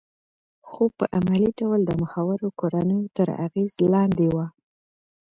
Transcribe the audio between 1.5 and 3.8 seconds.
ډول د مخورو کورنیو تر اغېز